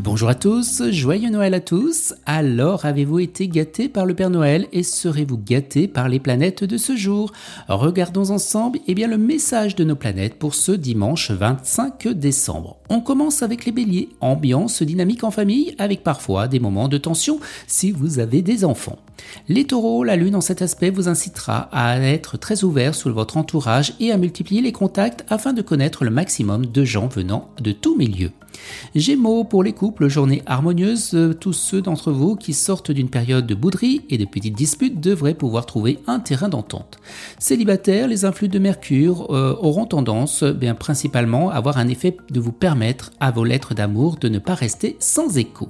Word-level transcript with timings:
Bonjour 0.00 0.28
à 0.28 0.34
tous, 0.34 0.82
joyeux 0.90 1.30
Noël 1.30 1.54
à 1.54 1.60
tous. 1.60 2.14
Alors, 2.26 2.84
avez-vous 2.84 3.20
été 3.20 3.46
gâtés 3.46 3.88
par 3.88 4.06
le 4.06 4.14
Père 4.14 4.28
Noël 4.28 4.66
et 4.72 4.82
serez-vous 4.82 5.38
gâtés 5.38 5.86
par 5.86 6.08
les 6.08 6.18
planètes 6.18 6.64
de 6.64 6.76
ce 6.76 6.96
jour? 6.96 7.30
Regardons 7.68 8.30
ensemble 8.30 8.80
eh 8.88 8.94
bien, 8.94 9.06
le 9.06 9.18
message 9.18 9.76
de 9.76 9.84
nos 9.84 9.94
planètes 9.94 10.34
pour 10.34 10.56
ce 10.56 10.72
dimanche 10.72 11.30
25 11.30 12.08
décembre. 12.08 12.78
On 12.88 13.00
commence 13.00 13.44
avec 13.44 13.66
les 13.66 13.72
béliers, 13.72 14.08
ambiance 14.20 14.82
dynamique 14.82 15.22
en 15.22 15.30
famille 15.30 15.76
avec 15.78 16.02
parfois 16.02 16.48
des 16.48 16.58
moments 16.58 16.88
de 16.88 16.98
tension 16.98 17.38
si 17.68 17.92
vous 17.92 18.18
avez 18.18 18.42
des 18.42 18.64
enfants. 18.64 18.98
Les 19.48 19.64
taureaux, 19.64 20.02
la 20.02 20.16
lune 20.16 20.34
en 20.34 20.40
cet 20.40 20.60
aspect 20.60 20.90
vous 20.90 21.08
incitera 21.08 21.68
à 21.70 22.00
être 22.00 22.36
très 22.36 22.64
ouvert 22.64 22.96
sur 22.96 23.12
votre 23.12 23.36
entourage 23.36 23.94
et 24.00 24.10
à 24.10 24.16
multiplier 24.16 24.60
les 24.60 24.72
contacts 24.72 25.24
afin 25.28 25.52
de 25.52 25.62
connaître 25.62 26.04
le 26.04 26.10
maximum 26.10 26.66
de 26.66 26.84
gens 26.84 27.06
venant 27.06 27.48
de 27.60 27.70
tous 27.70 27.96
milieux. 27.96 28.32
Gémeaux, 28.94 29.44
pour 29.44 29.62
les 29.62 29.72
journée 30.08 30.42
harmonieuse, 30.46 31.36
tous 31.40 31.52
ceux 31.52 31.82
d'entre 31.82 32.12
vous 32.12 32.36
qui 32.36 32.52
sortent 32.52 32.90
d'une 32.90 33.08
période 33.08 33.46
de 33.46 33.54
bouderie 33.54 34.02
et 34.10 34.18
de 34.18 34.24
petites 34.24 34.54
disputes 34.54 35.00
devraient 35.00 35.34
pouvoir 35.34 35.66
trouver 35.66 35.98
un 36.06 36.20
terrain 36.20 36.48
d'entente. 36.48 36.98
Célibataires, 37.38 38.08
les 38.08 38.24
influx 38.24 38.48
de 38.48 38.58
Mercure 38.58 39.30
euh, 39.30 39.56
auront 39.60 39.86
tendance, 39.86 40.44
bien 40.44 40.74
principalement, 40.74 41.50
à 41.50 41.54
avoir 41.54 41.78
un 41.78 41.88
effet 41.88 42.16
de 42.30 42.40
vous 42.40 42.52
permettre 42.52 43.10
à 43.20 43.30
vos 43.30 43.44
lettres 43.44 43.74
d'amour 43.74 44.16
de 44.16 44.28
ne 44.28 44.38
pas 44.38 44.54
rester 44.54 44.96
sans 45.00 45.38
écho. 45.38 45.68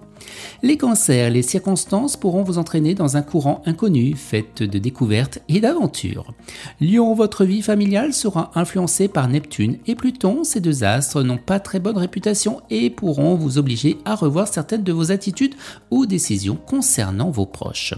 Les 0.63 0.77
cancers, 0.77 1.31
les 1.31 1.43
circonstances 1.43 2.17
pourront 2.17 2.43
vous 2.43 2.59
entraîner 2.59 2.95
dans 2.95 3.17
un 3.17 3.23
courant 3.23 3.63
inconnu, 3.67 4.15
fait 4.17 4.63
de 4.63 4.79
découvertes 4.79 5.41
et 5.49 5.61
d'aventures. 5.61 6.33
Lion, 6.81 7.15
votre 7.15 7.45
vie 7.45 7.63
familiale 7.63 8.15
sera 8.15 8.51
influencée 8.55 9.09
par 9.09 9.29
Neptune 9.29 9.79
et 9.87 9.95
Pluton. 9.95 10.45
Ces 10.45 10.61
deux 10.61 10.85
astres 10.85 11.23
n'ont 11.23 11.39
pas 11.39 11.61
très 11.61 11.81
bonne 11.81 11.99
réputation 11.99 12.61
et 12.71 12.91
pourront 12.91 13.35
vous 13.35 13.59
obliger 13.59 13.99
à 14.05 14.15
revoir 14.15 14.49
certaines 14.49 14.83
de 14.83 14.93
vos 14.93 15.13
attitudes 15.13 15.55
ou 15.91 16.07
décisions 16.07 16.57
concernant 16.57 17.31
vos 17.31 17.47
proches. 17.47 17.95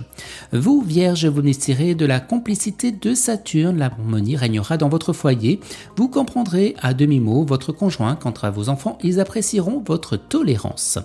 Vous, 0.53 0.81
Vierge, 0.81 1.27
vous 1.27 1.43
bénéficierez 1.43 1.95
de 1.95 2.07
la 2.07 2.21
complicité 2.21 2.93
de 2.93 3.15
Saturne. 3.15 3.79
L'harmonie 3.79 4.37
régnera 4.37 4.77
dans 4.77 4.89
votre 4.89 5.13
foyer. 5.13 5.61
Vous 5.97 6.09
comprendrez 6.09 6.75
à 6.83 6.95
demi-mot 6.95 7.45
votre 7.45 7.73
conjoint. 7.73 8.17
Quant 8.17 8.35
à 8.43 8.51
vos 8.51 8.69
enfants, 8.69 8.99
ils 9.03 9.21
apprécieront 9.21 9.83
votre 9.87 10.17
tolérance. 10.17 10.99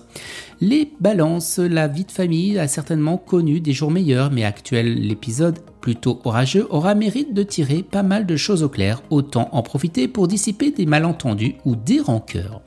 Les 0.60 0.86
balances, 1.02 1.58
la 1.58 1.88
vie 1.88 2.04
de 2.04 2.12
famille 2.12 2.58
a 2.58 2.68
certainement 2.68 3.18
connu 3.18 3.60
des 3.60 3.72
jours 3.72 3.90
meilleurs, 3.90 4.30
mais 4.30 4.44
actuel 4.44 4.94
l'épisode 4.94 5.58
plutôt 5.82 6.20
orageux 6.24 6.66
aura 6.70 6.94
mérite 6.94 7.34
de 7.34 7.42
tirer 7.42 7.82
pas 7.82 8.02
mal 8.02 8.24
de 8.24 8.36
choses 8.36 8.62
au 8.62 8.70
clair, 8.70 9.02
autant 9.10 9.50
en 9.52 9.62
profiter 9.62 10.08
pour 10.08 10.28
dissiper 10.28 10.70
des 10.70 10.86
malentendus 10.86 11.56
ou 11.66 11.76
des 11.76 12.00
rancœurs. 12.00 12.62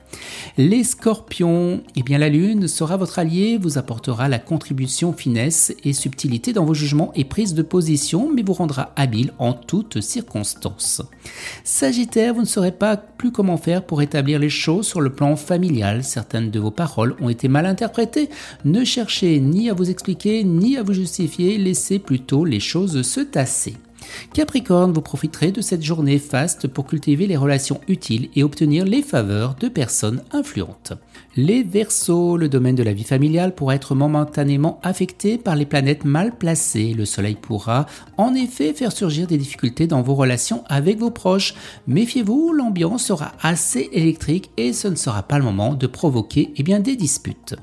Les 0.56 0.84
scorpions, 0.84 1.82
eh 1.96 2.02
bien 2.02 2.18
la 2.18 2.28
lune 2.28 2.68
sera 2.68 2.96
votre 2.96 3.18
allié, 3.18 3.58
vous 3.60 3.78
apportera 3.78 4.28
la 4.28 4.38
contribution 4.38 5.12
finesse 5.12 5.74
et 5.84 5.92
subtilité 5.92 6.52
dans 6.52 6.64
vos 6.64 6.74
jugements 6.74 7.12
et 7.14 7.24
prises 7.24 7.54
de 7.54 7.62
position, 7.62 8.30
mais 8.32 8.42
vous 8.42 8.52
rendra 8.52 8.92
habile 8.96 9.32
en 9.38 9.52
toutes 9.52 10.00
circonstances. 10.00 11.02
Sagittaire, 11.64 12.34
vous 12.34 12.42
ne 12.42 12.46
saurez 12.46 12.72
pas 12.72 12.96
plus 12.96 13.32
comment 13.32 13.56
faire 13.56 13.84
pour 13.84 14.02
établir 14.02 14.38
les 14.38 14.50
choses 14.50 14.86
sur 14.86 15.00
le 15.00 15.10
plan 15.10 15.36
familial. 15.36 16.04
Certaines 16.04 16.50
de 16.50 16.60
vos 16.60 16.70
paroles 16.70 17.16
ont 17.20 17.28
été 17.28 17.48
mal 17.48 17.66
interprétées. 17.66 18.28
Ne 18.64 18.84
cherchez 18.84 19.40
ni 19.40 19.70
à 19.70 19.74
vous 19.74 19.90
expliquer 19.90 20.44
ni 20.44 20.76
à 20.76 20.82
vous 20.82 20.92
justifier, 20.92 21.58
laissez 21.58 21.98
plutôt 21.98 22.44
les 22.44 22.60
choses 22.60 23.02
se 23.06 23.24
tasser. 23.24 23.85
Capricorne, 24.32 24.92
vous 24.92 25.02
profiterez 25.02 25.52
de 25.52 25.60
cette 25.60 25.82
journée 25.82 26.18
faste 26.18 26.68
pour 26.68 26.86
cultiver 26.86 27.26
les 27.26 27.36
relations 27.36 27.80
utiles 27.88 28.28
et 28.34 28.42
obtenir 28.42 28.84
les 28.84 29.02
faveurs 29.02 29.54
de 29.54 29.68
personnes 29.68 30.22
influentes. 30.32 30.92
Les 31.36 31.62
Verseaux, 31.62 32.38
le 32.38 32.48
domaine 32.48 32.76
de 32.76 32.82
la 32.82 32.94
vie 32.94 33.04
familiale 33.04 33.54
pourra 33.54 33.74
être 33.74 33.94
momentanément 33.94 34.80
affecté 34.82 35.36
par 35.36 35.54
les 35.54 35.66
planètes 35.66 36.04
mal 36.04 36.34
placées. 36.34 36.94
Le 36.94 37.04
Soleil 37.04 37.36
pourra 37.40 37.84
en 38.16 38.34
effet 38.34 38.72
faire 38.72 38.92
surgir 38.92 39.26
des 39.26 39.36
difficultés 39.36 39.86
dans 39.86 40.00
vos 40.00 40.14
relations 40.14 40.64
avec 40.68 40.98
vos 40.98 41.10
proches. 41.10 41.54
Méfiez-vous, 41.86 42.52
l'ambiance 42.52 43.04
sera 43.04 43.32
assez 43.42 43.90
électrique 43.92 44.50
et 44.56 44.72
ce 44.72 44.88
ne 44.88 44.94
sera 44.94 45.24
pas 45.24 45.38
le 45.38 45.44
moment 45.44 45.74
de 45.74 45.86
provoquer 45.86 46.52
eh 46.56 46.62
bien, 46.62 46.80
des 46.80 46.96
disputes. 46.96 47.54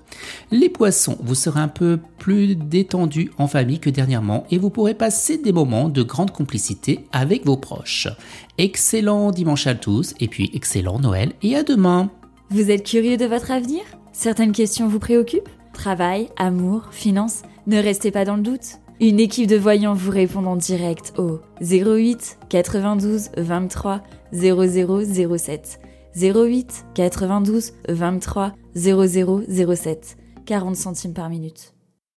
Les 0.52 0.70
Poissons, 0.70 1.18
vous 1.24 1.36
serez 1.36 1.60
un 1.60 1.68
peu 1.68 2.00
plus 2.20 2.56
détendu 2.56 3.32
en 3.38 3.48
famille 3.48 3.80
que 3.80 3.90
dernièrement 3.90 4.46
et 4.52 4.58
vous 4.58 4.70
pourrez 4.70 4.94
passer 4.94 5.38
des 5.38 5.52
moments 5.52 5.90
de 5.90 6.04
grande 6.04 6.32
complicité 6.44 7.06
avec 7.14 7.46
vos 7.46 7.56
proches. 7.56 8.10
Excellent 8.58 9.32
dimanche 9.32 9.66
à 9.66 9.76
tous 9.76 10.14
et 10.20 10.28
puis 10.28 10.52
excellent 10.54 11.00
Noël 11.00 11.32
et 11.42 11.56
à 11.56 11.64
demain. 11.64 12.12
Vous 12.50 12.70
êtes 12.70 12.86
curieux 12.86 13.16
de 13.16 13.26
votre 13.26 13.50
avenir? 13.50 13.82
Certaines 14.12 14.52
questions 14.52 14.90
vous 14.90 15.00
préoccupent? 15.00 15.48
Travail, 15.72 16.28
amour, 16.36 16.90
finances 16.92 17.44
Ne 17.66 17.78
restez 17.78 18.12
pas 18.12 18.26
dans 18.26 18.36
le 18.36 18.42
doute. 18.42 18.80
Une 19.00 19.22
équipe 19.22 19.48
de 19.48 19.56
voyants 19.56 19.94
vous 19.94 20.12
répond 20.12 20.46
en 20.46 20.58
direct 20.58 21.14
au 21.18 21.40
08 21.62 22.40
92 22.50 23.30
23 23.38 24.02
0007. 24.34 25.80
08 26.22 26.86
92 26.94 27.72
23 27.88 28.52
0007. 28.76 30.18
40 30.46 30.76
centimes 30.76 31.14
par 31.14 31.30
minute. 31.30 31.74